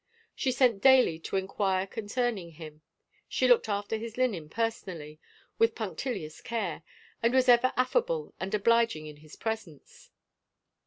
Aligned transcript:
She 0.33 0.51
sent 0.51 0.81
daily 0.81 1.19
to 1.19 1.35
inquire 1.35 1.85
con 1.85 2.05
cerning 2.05 2.53
him: 2.55 2.81
she 3.29 3.47
looked 3.47 3.69
after 3.69 3.97
his 3.97 4.17
linen 4.17 4.49
personally, 4.49 5.19
with 5.59 5.75
punctilious 5.75 6.41
care, 6.41 6.81
and 7.21 7.35
was 7.35 7.47
ever 7.47 7.71
affable 7.77 8.33
and 8.39 8.51
obliging 8.55 9.05
in 9.05 9.17
his 9.17 9.35
presence. 9.35 10.09